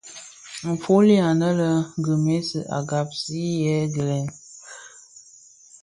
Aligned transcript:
Nfuli 0.73 1.15
anë 1.29 1.49
lè 1.59 1.69
Gremisse 2.03 2.59
a 2.77 2.79
ghaksi 2.89 3.41
jèè 3.63 3.79
yilè. 3.93 4.19